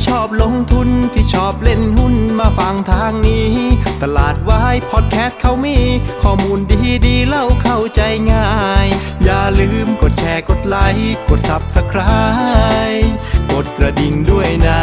[0.00, 3.50] ที่ชอบลงทุนที่ชอบเล่นหุ้นมาฟังทางนี้
[4.02, 5.78] ตลาดวายพอดแคสต์เขามี
[6.22, 8.00] ข้อมูลดีดีเล่าเข้าใจ
[8.32, 8.50] ง่า
[8.84, 8.86] ย
[9.24, 13.08] อย่าลืมกดแชร์กดไลค์กด Subscribe
[13.52, 14.82] กดกระดิ่งด้วยนะ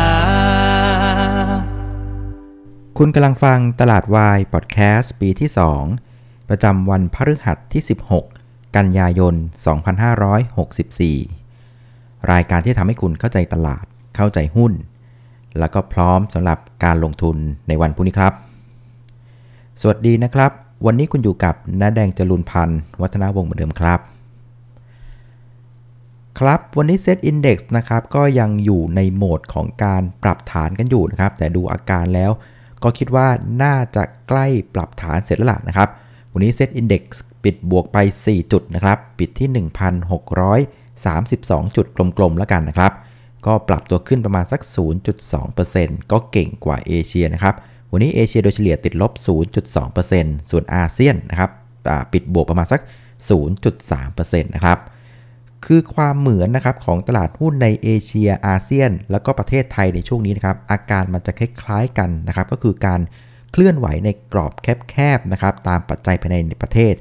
[2.97, 5.49] คุณกำลังฟังตลาดวายพอดแคสต์ปีที่
[5.99, 7.83] 2 ประจำวันพฤหัสที่
[8.29, 9.36] 16 กันยายน
[10.57, 14.74] 2564 รายการที่ทำให้คุณเข้าใจตลาดเข้าใจหุ้น
[15.60, 17.36] แล้วก็พร้อมสำหรับการลงทุน
[17.68, 18.34] ในวันพรุ่งนี้ครับ
[19.82, 20.52] สวัสดีนะครับ
[20.86, 24.00] วันนี้คุณอยู่กับน้าแดงจรุนพันธ์วัฒนาวงศ์เหมือนเดิมครับ
[26.39, 32.31] ครับวันนี้ Set Index นะครับก็ยังอยู่ในโหมดของการปรับฐานกันอยู่นะครับ แต่ดูอาการแล้ว
[32.83, 33.28] ก็คิดว่า
[33.64, 35.89] น่าจะใกล้ปรับฐานเสร็จแล้วล่ะนะครับ
[36.33, 37.03] วันนี้ Set Index
[37.44, 39.49] ปิดบวกไป 4 จุดนะครับ ปิดที่
[40.67, 41.86] 1,632 จุด
[42.17, 42.92] กลมๆแล้วกันนะครับ
[43.45, 44.61] ก็ปรับตัวขึ้นประมาณสัก
[45.35, 47.55] 0.2%ก็เก่งกว่าเอเชียนะครับ
[47.91, 49.11] วันนี้เอเชียโดยเฉลี่ยติดลบ
[49.81, 51.52] 0.2%ส่วนอาเซียนนะครับ
[52.13, 52.81] ปิดบวกประมาณสัก
[53.61, 54.80] 0.3%นะครับ
[55.65, 63.02] คือความเหมือนนะครับของตลาดหุ้นในเอเชียอาเซียน แล้วก็ประเทศไทยในช่วงนี้นะครับอาการมันจะคล้ายๆกันนะครับ ก็คือการ
[63.52, 64.53] เคลื่อนไหวในกรอบ
[64.89, 66.93] แคบๆนะครับตามปัจจัยภายในประเทศ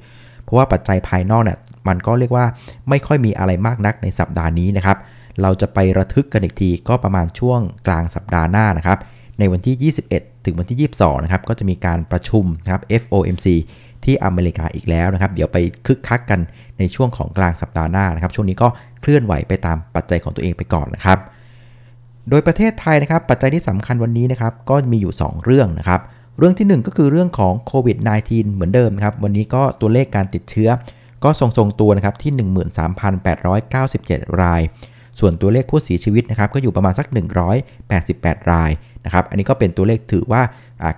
[0.42, 2.46] เพราะว่าปัจจัยภายนอกเนี่ยมันก็เรียกว่า
[2.88, 4.98] ไม่ค่อยมีอะไรมากนักในสัปดาห์นี้นะครับ
[5.42, 8.98] เราจะไประทึกกันอีกทีก็ประมาณช่วงกลางสัปดาห์หน้านะครับ
[9.38, 13.46] ในวันที่ 21 ถึงวันที่ 22 นะครับ ก็จะมีการประชุมนะครับ FOMC
[14.04, 16.40] ที่อเมริกาอีกแล้วนะครับ เดี๋ยวไปคึกคักกัน
[16.78, 18.68] ในช่วงของกลางสัปดาห์หน้านะครับ ช่วงนี้ก็
[19.00, 21.18] เคลื่อนไหวไปตามปัจจัยของตัวเองไปก่อนนะครับ
[22.30, 26.00] โดยประเทศไทยนะครับ ปัจจัยที่สำคัญวันนี้นะครับ ก็มีอยู่ 2 เรื่องนะครับ
[26.38, 30.70] เรื่องที่ 1 ก็คือเรื่องของโควิด -19 เหมือนเดิมครับ วันนี้ก็ตัวเลขการติดเชื้อ
[31.24, 32.32] ก็ทรงๆตัวนะครับที่
[33.56, 34.62] 13,897 ราย
[35.18, 37.06] ส่วนตัวเลขผู้เสียชีวิตนะครับก็อยู่ประมาณสัก
[37.78, 38.70] 188 ราย
[39.04, 40.42] นะครับ อันนี้ก็เป็นตัวเลขถือว่า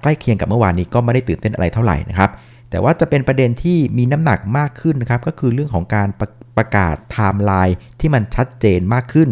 [0.01, 2.31] ใกล้เคียงกับเมื่อวานนี้ก็ไม่ได้ตื่นเต้นอะไรเท่าไหร่นะครับ
[2.71, 9.29] แต่ว่าจะเป็นประเด็นที่มีน้ำหนักมากขึ้นนะครับ ก็คือเรื่องของการประประกาศไทม์ไลน์ที่มันชัดเจนมากขึ้น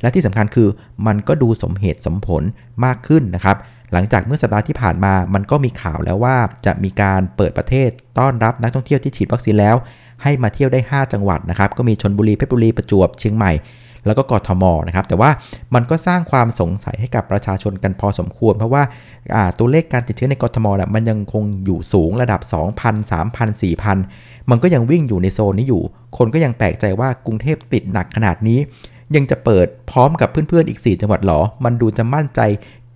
[0.00, 0.68] และที่สำคัญคือ
[1.06, 2.42] มันก็ดูสมเหตุสมผล
[2.84, 3.56] มากขึ้นนะครับ
[3.92, 6.36] หลังจากเมื่อสัปดาห์ที่ผ่านมา มันก็มีข่าวแล้วว่า
[6.66, 9.76] จะมีการเปิดประเทศต้อนรับนักท่องเที่ยวที่ฉีดวัคซีนแล้ว
[10.22, 13.52] ให้มาเที่ยวได้ 5 จังหวัดนะครับ ก็มีชลบุรี เพชรบุรี ประจวบ เชียงใหม่
[14.06, 15.30] แล้วก็กทมนะครับแต่ว่า
[15.74, 25.82] มันก็สร้างความสงสัยให้กับประชาชนกันพอสมควร เพราะว่าตัวเลขการติดเชื้อในกทมนะมันยังคงอยู่สูงระดับ 2,000 3,000 4,000 มันก็ยังวิ่งอยู่ในโซนนี้อยู่
[26.16, 28.58] คนก็ยังแปลกใจว่ากรุงเทพติดหนักขนาดนี้
[29.16, 32.40] ยังจะเปิดพร้อมกับเพื่อนๆอีก 4 จังหวัดหรอ มันดูจะมั่นใจ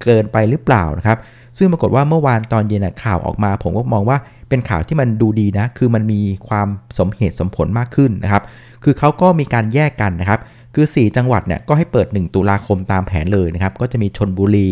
[0.02, 1.18] เกินไปหรือเปล่านะครับ
[1.58, 8.42] ซึ่งปรากฏว่าเมื่อวานตอนเย็นข่าวออกมา ผมก็มองว่าเป็นข่าวที่มันดูดีนะ คือมันมีความสมเหตุสมผลมากขึ้นนะครับ
[8.84, 10.40] คือเขาก็มีการแยกกันนะครับ
[10.74, 14.66] คือ 4 จังหวัดเนี่ยก็ให้เปิด 1 ตุลาคมตามแผนเลยนะครับ ก็จะมีชนบุรี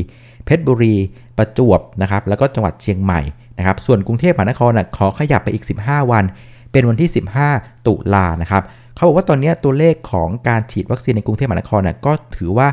[0.45, 0.95] เพชรบุรี
[1.39, 3.21] ประจวบนะครับ แล้วก็จังหวัดเชียงใหม่
[3.59, 6.25] นะครับ ส่วนกรุงเทพมหานครน่ะขอขยับไปอีก 15 วัน
[6.73, 7.11] เป็นวันที่
[7.49, 8.63] 15 ตุลานะครับ
[8.95, 12.69] เขาบอกว่าตอนนี้ตัวเลขของการฉีดวัคซีนในกรุงเทพมหานครน่ะก็ถือว่า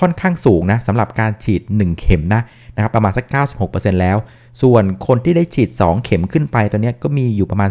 [0.00, 2.42] ค่อนข้างสูงนะสำหรับการฉีด 1 เข็มนะ
[2.74, 3.26] นะครับประมาณสัก
[3.64, 4.16] 96%แล้ว
[4.62, 7.70] ส่วนคนที่ได้ฉีด 2 เข็มขึ้นไปตอนนี้ก็มีอยู่ประมาณ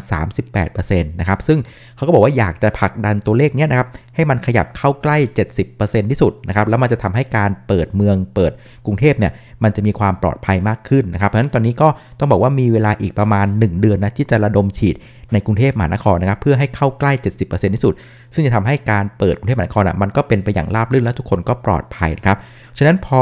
[0.53, 1.59] 38%นะครับซึ่ง
[1.95, 5.17] เขาก็บอกว่าอยากจะผลักดันตัวเลขเนี้ยนะครับให้มันขยับเข้าใกล้
[5.63, 8.51] 70%ที่สุดนะครับแล้วมันจะทำให้การเปิดเมืองเปิด
[8.85, 9.33] กรุงเทพเนี่ย
[9.63, 11.87] มันจะมีความปลอดภัยมากขึ้นนะครับเพราะฉะนั้นตอนนี้ก็
[12.19, 14.95] ต้องบอกว่ามีเวลาอีกประมาณ 1 เดือนนะที่จะระดมฉีด
[15.33, 17.11] ในกรุงเทพมหานครนะครับเพื่อให้เข้าใกล้
[17.43, 17.93] 70%ที่สุด
[18.33, 22.37] ซึ่งจะทำให้การเปิดกรุงเทพมหานครอะมันก็เป็นไปอย่างราบรื่นและทุกคนก็ปลอดภัยนะครับ
[22.77, 23.19] ฉะนั้นพอ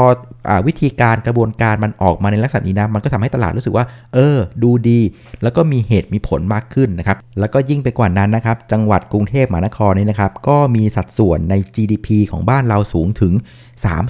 [0.48, 3.84] อวิธีการกระบวนการมันออกมาในลักษณะนี้นะ มันก็ทำให้ตลาดรู้สึกว่า
[4.14, 5.00] เออ ดูดี
[5.42, 13.32] แล้วก็มีเหตุมีผลมากขึ้นนะครับ แล้วก็ยิ่งไปกว่านั้นนะครับ จังหวัดกรุงเทพมหานครนี่นะครับ ก็มีสัดส่วนใน GDP ของบ้านเราสูงถึง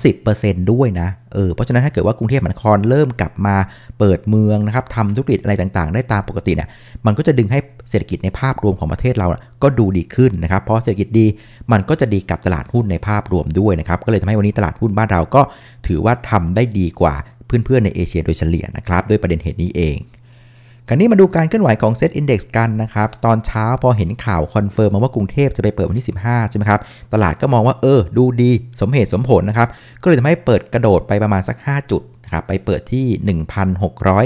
[0.03, 3.56] 30%ด้วยนะ เออ เพราะฉะนั้นถ้าเกิดว่ากรุงเทพมหานครเริ่มกลับมา
[3.99, 6.69] เปิดเมืองนะครับทำธุรกิจอะไรต่างๆ ได้ตามปกติเนี่ย
[7.07, 7.59] มันก็จะดึงให้
[7.91, 9.27] เศรษฐกิจในภาพรวมของประเทศเรา
[9.63, 11.27] ก็ดูดีขึ้นนะครับ เพราะเศรษฐกิจดี
[11.72, 15.42] มันก็จะดีกับตลาดหุ้นในภาพรวมด้วยนะครับ ก็เลยทำให้วันนี้ตลาดหุ้นบ้านเราก็
[15.86, 17.15] ถือว่าทำได้ดีกว่า
[17.66, 19.97] เพื่อนๆในเอเชียโดยเฉลี่ยนะครับด้วยประเด็นเหตุนี้เอง
[20.89, 26.81] คราวนี้มาดูการเคลื่อนไหวของเซตอินดี x กันนะครับ ตอนเช้าพอเห็นข่าว confirm มาว่ากรุงเทพจะไปเปิดวันที่ 15 ใช่ไหมครับ
[27.13, 28.51] ตลาดก็มองว่าเออ ดูดี
[28.81, 29.69] สมเหตุสมผลนะครับ
[30.03, 32.03] ก็เลยทำให้เปิดกระโดดไปประมาณสัก 5 จุด
[32.33, 33.07] นะครับไปเปิดที่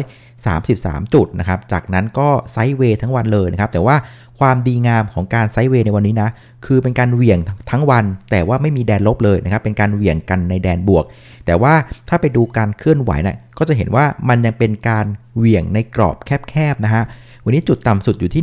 [0.02, 3.96] 1,633 จุดนะครับ จากนั้นก็ไซด์เวย์ทั้งวันเลยนะครับ แต่ว่า
[4.38, 6.30] ความดีงามของการไซด์เวย์ในวันนี้นะ
[6.66, 7.38] คือเป็นการเหวี่ยง
[7.70, 11.04] ทั้งวัน แต่ว่าไม่มีแดนลบเลยนะครับ เป็นการเหวี่ยงกันในแดนบวก
[11.46, 11.74] แต่ว่า
[12.08, 15.06] ถ้าไปดูการเคลื่อนไหวนะก็จะเห็นว่ามันยังเป็นการ
[15.36, 16.16] เหวี่ยงในกรอบ
[16.50, 17.04] แคบๆนะฮะ
[17.48, 18.42] วันนี้จุดต่ำสุดอยู่ที่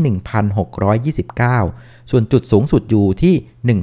[1.29, 3.79] 1,629 ส่วนจุดสูงสุดอยู่ที่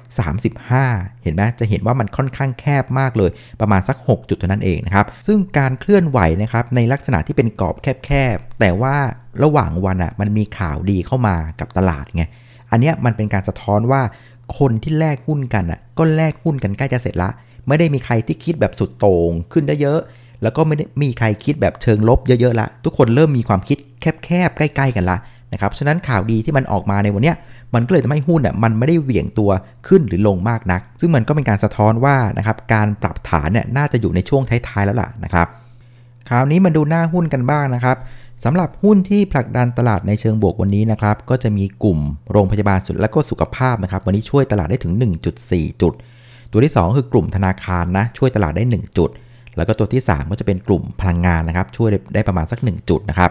[0.00, 3.30] 1,635 เห็นไหมจะเห็นว่ามันค่อนข้างแคบมากเลย
[3.60, 8.96] ประมาณสัก 6 จุดเท่านั้นเองนะครับ ซึ่งการเคลื่อนไหวนะครับในลักษณะที่เป็นกรอบแคบๆ แต่ว่า
[9.42, 12.24] ระหว่างวันอะมันมีข่าวดีเข้ามากับตลาดไง
[12.70, 14.02] อันเนี้ยมันเป็นการสะท้อนว่า
[14.58, 17.30] คนที่แลกหุ้นกันอะก็แลกหุ้นกันใกล้จะเสร็จละ
[17.68, 20.00] ไม่ได้มีใครที่คิดแบบสุดโต่งขึ้นได้เยอะ
[20.44, 23.78] แล้วก็ไม่ได้มีใครคิดแบบเชิงลบเยอะๆละทุกคนเริ่มมีความคิด
[24.24, 25.18] แคบๆใกล้ ๆ กันละ
[25.52, 27.32] นะครับฉะนั้นข่าวดีที่มันออกมาในวันนี้
[27.74, 29.50] มันก็เลยทำให้หุ้นอะมันไม่ได้เหวี่ยงตัว
[29.86, 35.46] ขึ้นหรือลงมากนัก ซึ่งมันก็เป็นการสะท้อนว่านะครับการปรับฐานเนี่ยน่าจะอยู่ในช่วงท้ายๆแล้วล่ะนะครับ
[36.28, 37.96] คราวนี้มาดูหน้าหุ้นกันบ้างนะครับ
[38.44, 41.98] สำหรับหุ้นที่ผลักดันตลาดในเชิงบวกวันนี้นะครับก็จะมีกลุ่ม
[42.32, 44.92] โรงพยาบาลสุดและก็สุขภาพนะครับวันนี้ช่วยตลาดได้ถึง
[45.36, 45.92] 1.4 จุด
[46.52, 49.10] ตัวที่ 2 คือกลุ่มธนาคารนะช่วยตลาดได้ 1 จุด
[49.56, 53.30] แล้วก็ตัวที่ 3 ก็จะเป็นกลุ่มพลังงานนะครับ ช่วยได้ประมาณสัก 1 จุดนะครับ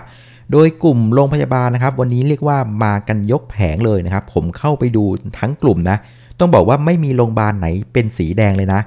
[0.51, 5.03] โดยกลุ่มโรงพยาบาลนะครับ วันนี้เรียกว่ามากันยกแผงเลยนะครับ ผมเข้าไปดู
[5.39, 5.97] ทั้งกลุ่มนะ
[6.39, 8.81] ต้องบอกว่าไม่มีโรงพยาบาลไหนเป็นสีแดงเลยนะ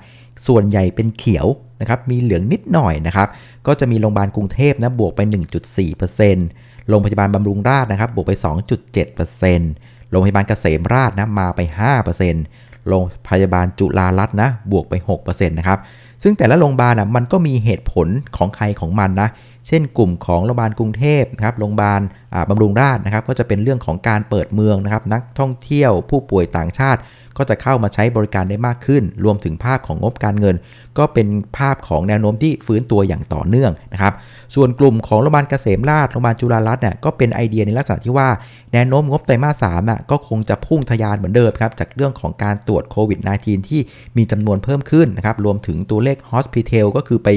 [0.46, 1.46] ส่วนใหญ่เป็นเขียว
[1.80, 3.28] นะครับ มีเหลืองนิดหน่อยนะครับ
[3.66, 5.20] ก็จะมีโรงพยาบาลกรุงเทพนะ บวกไป
[6.04, 8.32] 1.4%โรงพยาบาลบำรุงราษฎร์นะครับ บวกไป
[9.00, 11.60] 2.7%โรงพยาบาลเกษมราษฎร์นะ มาไป
[12.24, 15.78] 5%โรงพยาบาลจุฬารัตน์นะ บวกไป 6%นะครับ
[16.22, 19.28] ซึ่งแต่ละโรงพยาบาลอะมันก็มีเหตุผลของใครของมันนะ
[19.66, 22.00] เช่นกลุ่มของโรงพยาบาลกรุงเทพนะครับ โรงพยาบาล
[22.48, 27.00] บำรุงราษฎร์นะครับ ก็จะเป็นเรื่องของการเปิดเมืองนะครับ นักท่องเที่ยวผู้ป่วยต่างชาติ
[27.36, 30.56] ก็จะเข้ามาใช้บริการได้มากขึ้น รวมถึงภาพของงบการเงิน
[30.98, 34.14] ก็เป็นภาพของแนวโน้มที่ฟื้นตัวอย่างต่อเนื่องนะครับ
[34.54, 38.28] ส่วนกลุ่มของโรงพยาบาลเกษมราษฎร์โรงพยาบาลจุฬารัตน์เนี่ยก็เป็นไอเดียในลักษณะที่ว่า
[38.72, 43.80] แนวโน้มงบไตรมาสสามน่ะก็คงจะพุ่งทะยานเหมือนเดิมครับจากเรื่องของการตรวจโควิด -19 ที่
[44.16, 47.28] มีจำนวนเพิ่มขึ้นนะครับรวมถึงตัวเลข hospital ก็คือไป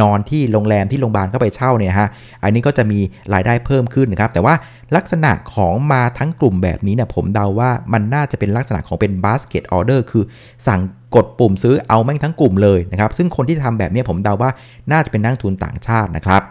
[0.00, 2.08] นอนที่โรงแรมที่โรงพยาบาลเข้าไปเช่าเนี่ยฮะ
[2.42, 2.98] อันนี้ก็จะมี
[3.34, 4.54] รายได้เพิ่มขึ้นนะครับแต่ว่า
[4.96, 10.24] ลักษณะของมาทั้งกลุ่มแบบนี้เนี่ยผมเดาว่ามันน่าจะเป็นลักษณะของเป็น basket order คือ
[10.66, 10.80] สั่ง
[11.14, 14.50] กดปุ่มซื้อเอาแม่งทั้งกลุ่มเลยนะครับ ซึ่งคนที่ทำแบบนี้ผมเดาว่า
[14.92, 16.42] น่าจะเป็นนักทุนต่างชาตินะครับ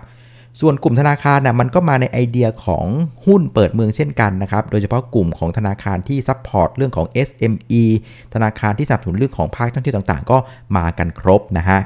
[0.62, 2.86] ส่วนกลุ่มธนาคารนะมันก็มาในไอเดียของ
[3.26, 7.84] หุ้นเปิดเมืองเช่นกันนะครับ โดยเฉพาะกลุ่มของธนาคารที่ support เรื่องของ SME
[8.34, 10.38] ธนาคารที่สนับสนุนเรื่องของภาคท่องเที่ยวต่างๆ ก็
[10.78, 11.80] มากันครบนะฮะ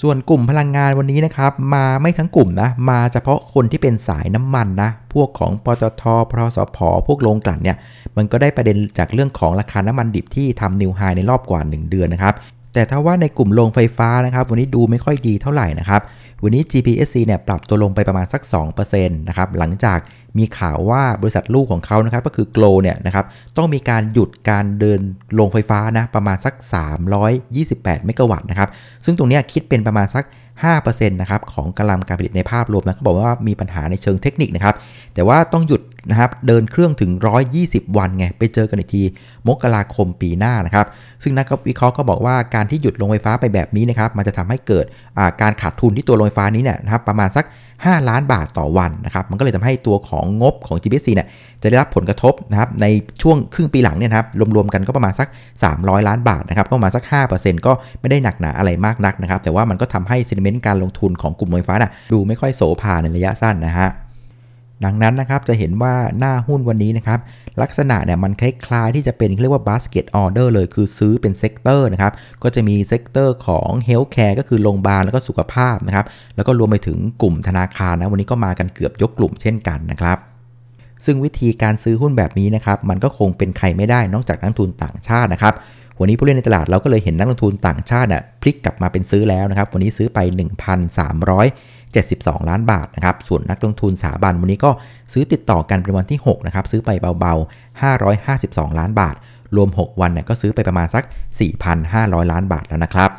[0.00, 7.76] ส่วนกลุ่มพลังงานวันนี้นะครับ มาไม่ทั้งกลุ่มนะ มาเฉพาะคนที่เป็นสายน้ำมันนะ พวกของปตท ปตทสผ พวกโรงกลั่นเนี่ย
[8.16, 12.34] มันก็ได้ประเด็นจากเรื่องของราคาน้ำมันดิบที่ทำ new high ในรอบกว่า 1 เดือนนะครับ
[12.74, 16.02] แต่ถ้าว่าในกลุ่มโรงไฟฟ้านะครับ วันนี้ดูไม่ค่อยดีเท่าไหร่นะครับ
[16.42, 18.42] วันนี้ GPSC เนี่ยปรับตัวลงไปประมาณสัก
[18.78, 19.98] 2%นะครับหลังจาก
[20.38, 23.24] มีข่าวว่าบริษัทลูกของเขานะครับก็คือ GLO เนี่ยนะครับ
[23.56, 25.00] ต้องมีการหยุดการเดิน
[25.34, 26.54] โรงไฟฟ้านะประมาณสัก
[27.30, 28.68] 328 เมกะวัตต์นะครับ
[29.04, 30.24] ซึ่งตรงนี้คิดเป็นประมาณสัก
[30.72, 34.74] 5%นะครับของกำลังการผลิตในภาพรวมนะเขาบอกว่ามีปัญหาในเชิงเทคนิคนะครับ
[35.14, 37.10] แต่ว่าต้องหยุดนะครับเดินเครื่องถึง
[37.54, 39.02] 120 วันไงไปเจอกันอีกที
[39.48, 40.86] มกราคมปีหน้านะครับ
[41.22, 44.84] ซึ่งนักวิเคราะห์ก็บอกว่าการที่หยุดโรงไฟฟ้าไปแบบนี้นะครับ มันจะทำให้เกิด
[45.42, 47.44] การขาดทุนที่ตัวโรงไฟฟ้านี้เนี่ยนะครับประมาณสัก
[47.86, 51.28] 5 ล้านบาทต่อวันนะครับ มันก็เลยทำให้ตัวของงบของ GPSC เนี่ย
[51.62, 52.86] จะได้รับผลกระทบนะครับใน
[53.22, 54.26] ช่วงครึ่งปีหลังเนี่ยครับ
[54.56, 55.28] รวมๆกันก็ประมาณสัก
[55.66, 57.04] 300 ล้านบาทนะครับก็ประมาณสัก
[57.34, 63.90] 5%ก็ไม่ได้หนักหนาอะไรมากนักนะครับ แต่ว่ามันก็ทำให้ sentiment การลงทุนของกลุ่มไฟฟ้าน่ะดูไม่ค่อยโสภาในระยะสั้นนะฮะ
[64.84, 67.18] ดังนั้นนะครับจะเห็นว่าหน้าหุ้นวันนี้นะครับ
[67.62, 72.12] ลักษณะเนี่ยมันคล้ายๆที่จะเป็นเรียกว่า basket order เลยคือซื้อเป็น sector นะครับ
[72.42, 80.18] ก็จะมี sector ของ healthcare ก็คือโรงพยาบาลแล้วก็สุขภาพนะครับแล้วก็รวมไปถึงกลุ่มธนาคารนะวันนี้ก็มากันเกือบยกกลุ่มเช่นกันนะครับ
[81.04, 85.54] ซึ่งวิธีการซื้อหุ้นแบบนี้นะครับมันก็คงเป็นใครไม่ได้นอกจากนักทุนต่างชาตินะครับ
[86.00, 90.18] วันนี้ผู้เล่นในตลาดเราก็เลยเห็นนักลงทุนต่างชาติน่ะพลิกกลับมาเป็นซื้อแล้วนะครับ วันนี้ซื้อไป
[91.96, 94.70] 72 ล้านบาทนะครับ ส่วนนักลงทุนสถาบันวันนี้ก็
[95.12, 96.90] ซื้อติดต่อกันเป็นวันที่6นะครับ ซื้อไป
[97.20, 97.80] เบาๆ
[98.10, 99.16] 552 ล้านบาท
[99.56, 101.04] รวม 6 วันเนี่ยก็ซื้อไปประมาณสัก
[101.68, 103.10] 4,500 ล้านบาทแล้วนะครับ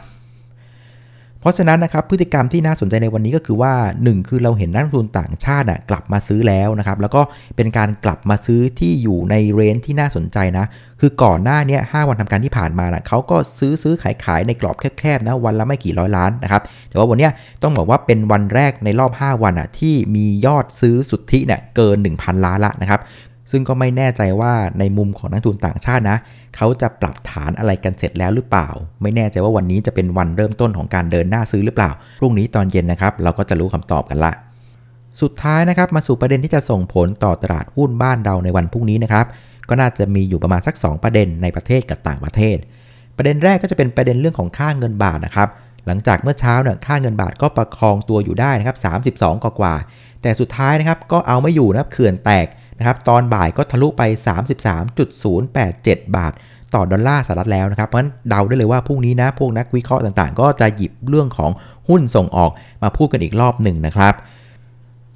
[1.41, 7.22] เพราะฉะนั้นนะครับพฤติกรรมที่น่าสนใจในวันนี้ก็คือว่า 1 คือเราเห็นนักลงทุนต่างชาติกลับมาซื้อแล้วนะครับแล้วก็
[7.55, 10.65] เป็นการกลับมาซื้อที่อยู่ในเรนจ์ที่น่าสนใจนะ
[11.01, 17.29] คือก่อนหน้านี้5วันทำการที่ผ่านมานะเขาก็ซื้อซื้อขายขายในกรอบแคบๆนะวันละไม่กี่ร้อยล้านนะครับแต่ว่าวันนี้
[17.62, 23.01] ต้องบอกว่าเป็นวันแรกในรอบ 5 วันอะที่มียอดซื้อสุทธิเนี่ยเกิน 1,000 ล้านละนะครับ
[23.51, 26.18] ซึ่งก็ไม่แน่ใจว่าในมุมของนักทุนต่างชาตินะ
[26.56, 28.68] เขาจะปรับฐานอะไรกันเสร็จแล้วหรือเปล่า
[29.01, 34.34] ไม่แน่ใจว่าวันนี้จะเป็นวันเริ่มต้นของการเดินหน้าซื้อหรือเปล่า พรุ่งนี้ตอนเย็นนะครับ เราก็จะรู้คำตอบกันละ
[35.22, 39.25] สุดท้ายนะครับมาสู่ประเด็นที่จะส่งผลต่อตลาดหุ้นบ้านเราในวันพรุ่งนี้นะครับ
[39.70, 42.58] ก็น่าจะมีอยู่ประมาณสัก 2 ประเด็นในประเทศกับต่างประเทศ
[43.18, 45.50] ประเด็นแรกก็จะเป็นประเด็นเรื่องของค่าเงินบาทนะครับ
[45.88, 48.77] หลังจากเมื่อเช้าเนี่ยค่าเงินบาทก็ประคองตัวอยู่ได้นะครับ
[49.22, 49.74] 32กว่า
[50.22, 52.48] แต่สุดท้ายนะครับก็เอาไม่อยู่นะครับเขื่อนแตก
[52.79, 54.01] นะครับตอนบ่ายก็ทะลุไป
[54.89, 56.33] 33.087 บาท
[56.74, 61.51] ต่อดอลลาร์สหรัฐแล้วนะครับเพราะฉะนั้นเดาได้เลยว่าพรุ่งนี้นะพวกนักวิเคราะห์ต่างๆ ก็จะหยิบเรื่องของ
[61.89, 62.51] หุ้นส่งออก
[62.83, 64.13] มาพูดกันอีกรอบหนึ่งนะครับ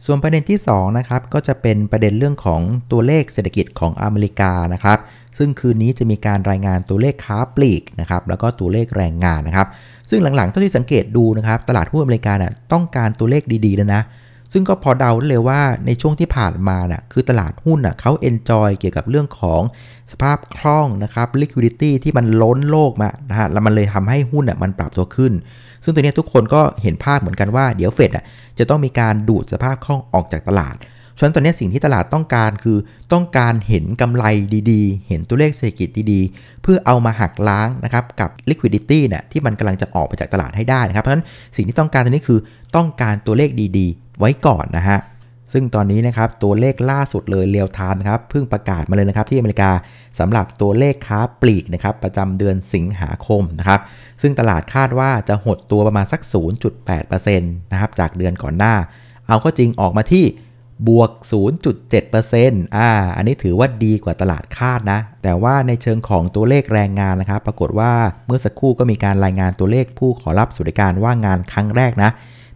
[0.05, 4.99] ส่วนประเด็นที่2นะครับก็จะเป็นประเด็นเรื่องของตัวเลขเศรษฐกิจของอเมริกานะครับ
[5.37, 9.67] ซึ่งคืนนี้จะมีการรายงานตัวเลขค้าปลีกนะครับแล้วก็ตัวเลขแรงงานนะครับ
[10.09, 14.01] ซึ่งหลังๆเท่าที่สังเกตดูนะครับ ตลาดหุ้นอเมริกาน่ะต้องการตัวเลขดีๆแล้วนะ
[14.53, 19.61] ซึ่งก็พอเดาเลยว่าในช่วงที่ผ่านมาน่ะคือตลาดหุ้นน่ะเขาเอนจอยเกี่ยวกับเรื่องของ
[20.11, 25.33] สภาพคล่องนะครับ liquidity ที่มันล้นโลกมานะฮะแล้วมันเลยทำให้หุ้นน่ะมันปรับตัวขึ้น
[25.83, 28.25] ซึ่งตัวนี้ทุกคนก็เห็นภาพเหมือนกันว่าเดี๋ยวเฟดอะ
[28.59, 30.77] จะต้องมีการดูดสภาพคล่องออกจากตลาด
[31.17, 32.77] ฉะนั้นตอนนี้สิ่งที่ตลาดต้องการคือ
[33.13, 34.23] ต้องการเห็นกำไร
[34.71, 42.39] ดีๆ เห็นตัวเลขเศรษฐกิจดีๆ เพื่อเอามาหักล้างนะครับกับ liquidity เนี่ยที่มันกำลังจะออกไปจากตลาดให้ได้นะครับ เพราะฉะนั้นสิ่งที่ต้องการตอนนี้คือ
[42.75, 44.99] ต้องการตัวเลขดีๆ ไว้ก่อนนะฮะ
[45.53, 49.71] ซึ่งตอนนี้นะครับตัวเลขล่าสุดเลยเรียวไทม์นะครับเพิ่งประกาศมาเลยนะครับที่อเมริกา
[50.19, 53.79] สำหรับตัวเลขค้าปลีกนะครับประจำเดือนสิงหาคมนะครับ
[54.21, 56.21] ซึ่งตลาดคาดว่าจะหดตัวประมาณสัก
[56.81, 58.75] 0.8%นะครับจากเดือนก่อนหน้า
[59.27, 60.25] เอาก็จริงออกมาที่
[60.87, 61.11] บวก
[61.93, 67.91] 0.7%อ่า อันนี้ถือว่าดีกว่าตลาดคาดนะ แต่ว่าในเชิงของตัวเลขแรงงานนะครับ ปรากฏว่า
[68.27, 72.11] เมื่อสักครู่ก็มีการรายงานตัวเลขผู้ขอรับสวัสดิการว่างงานครั้งแรกนะ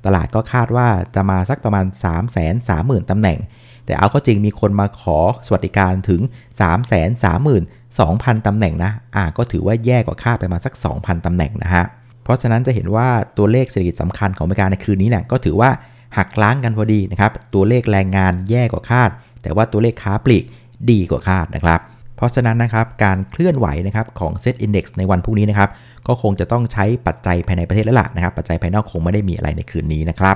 [0.08, 3.40] ตลาดก็คาดว่าจะมาสักประมาณ 3 3 0 0 0 0ตำแหน่ง
[3.86, 6.22] แต่เอาก็จริงมีคนมาขอสวัสดิการถึง
[6.60, 6.62] 3
[6.92, 7.60] 3 2 0
[7.98, 11.86] 0 0ตำแหน่งนะ อ่าก็ถือว่าแย่กว่าคาดไปมาสัก 2,000ตำแหน่งนะฮะ
[12.24, 15.70] เพราะฉะนั้นจะเห็นว่าตัวเลขเศรษฐกิจสำคัญของอเมริกาในคืนนี้เนี่ยก็ถือว่า
[16.18, 19.10] หักล้างกันพอดีนะครับ ตัวเลขแรงงานแย่กว่าคาด
[19.42, 20.46] แต่ว่าตัวเลขค้าปลีก
[20.90, 21.80] ดีกว่าคาดนะครับ
[22.16, 25.70] เพราะฉะนั้นนะครับการเคลื่อนไหวนะครับของ Set Index ในวันพรุ่งนี้นะครับ
[26.08, 30.36] ก็คงจะต้องใช้ปัจจัยภายในประเทศแล้วล่ะนะครับ ปัจจัยภายนอกคงไม่ได้มีอะไรในคืนนี้นะครับ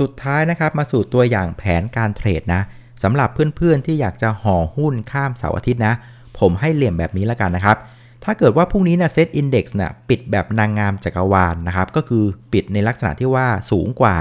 [0.00, 2.62] สุดท้ายนะครับมาสู่ตัวอย่างแผนการเทรดนะ
[3.02, 5.94] สำหรับเพื่อนๆที่อยากจะห่อหุ้นข้ามเสาร์อาทิตย์นะ
[6.38, 7.76] ผมให้เหลี่ยมแบบนี้แล้วกันนะครับ
[8.24, 14.14] ถ้าเกิดว่าพรุ่งนี้นะเซตอินดี x นะปิดแบบนางงามจักรวาลนนะครับ ก็คือปิดในลักษณะที่ว่าสูงกว่า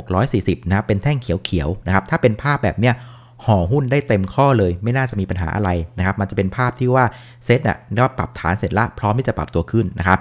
[0.00, 2.94] 1,640นะเป็นแท่งเขียวๆนะครับ ถ้าเป็นภาพแบบเนี้ย
[3.44, 7.04] ห่อหุ้นได้เต็มข้อเลย ไม่น่าจะมีปัญหาอะไรนะครับ มันจะเป็นภาพที่ว่า
[7.44, 10.18] เซตอะได้ปรับฐานเสร็จละพร้อมที่จะปรับตัวขึ้นนะครับ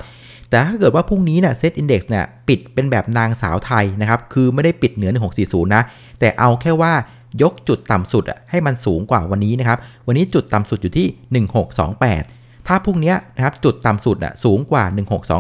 [0.50, 5.12] แต่ถ้าเกิดว่าพรุ่งนี้เนี่ยเซตอินดี x เนี่ยปิดเป็นแบบนางสาวไทยนะครับคือไม่ได้ปิดเหนือ
[5.44, 5.84] 1640 นะ
[6.20, 6.94] แต่เอาแค่ว่า
[7.42, 11.46] ยกจุดต่ำสุดอะให้มันสูงกว่าวันนี้นะครับ วันนี้จุดต่ำสุดอยู่ที่
[11.88, 14.84] 1628 ถ้าพรุ่งนี้นะครับจุดต่ำสุดอะสูงกว่า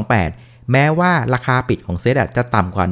[0.08, 2.86] 1628 แม้ว่าราคาปิดของเซตอะจะต่ำกว่า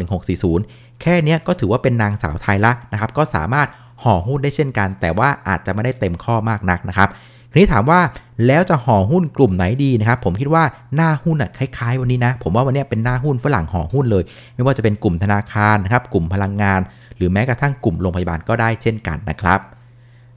[0.47, 3.67] 1640 แค่นี้ก็ถือว่าเป็นนางสาวไทยละนะครับ ก็สามารถ
[4.07, 7.09] ห่อหุ้นได้เช่นกัน แต่ว่าอาจจะไม่ได้เต็มข้อมากนักนะครับ
[7.51, 7.99] ทีนี้ถามว่า
[8.47, 10.63] แล้วจะห่อหุ้นกลุ่มไหนดีนะครับผมคิดว่า
[10.95, 14.23] หน้าหุ้นอะคล้ายๆ วันนี้นะ ผมว่าวันนี้เป็นหน้าหุ้นฝรั่งห่อหุ้นเลย
[14.55, 16.79] ไม่ว่าจะเป็นกลุ่มธนาคารนะครับกลุ่มพลังงาน
[17.17, 19.59] หรือแม้กระทั่งกลุ่มโรงพยาบาลก็ได้เช่นกันนะครับ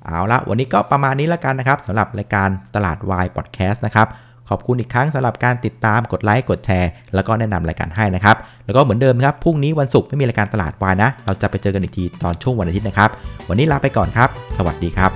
[0.05, 4.09] เอาละวันนี้ก็ประมาณนี้แล้วกันนะครับสำหรับรายการตลาดวายพอดแคสต์นะครับ
[4.51, 13.11] ขอบคุณอีกครั้งสำหรับการติดตามกดไลค์กดแชร์ แล้วก็แนะนำรายการให้นะครับ แล้วก็เหมือนเดิมครับพรุ่งนี้วันศุกร์ไม่มีรายการตลาดวายนะ เราจะไปเจอกันอีกทีตอนช่วงวันอาทิตย์นะครับ
[13.49, 15.13] วันนี้ลาไปก่อนครับ สวัสดีครับ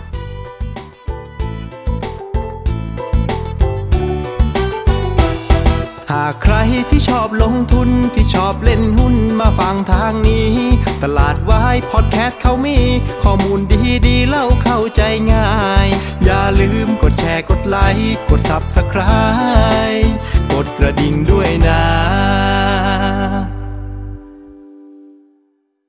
[6.13, 6.57] หากใคร
[6.91, 10.51] ที่ชอบลงทุนที่ชอบเล่นหุ้นมาฟังทางนี้
[11.03, 12.79] ตลาดวายพอดแคสต์เขามี
[13.23, 13.61] ข้อมูล
[14.07, 15.51] ดีๆเล่าเข้าใจง่า
[15.87, 15.89] ย
[16.25, 20.11] อย่าลืมกดแชร์ กดไลค์ กด Subscribe
[20.53, 22.24] กดกระดิ่งด้วยนะ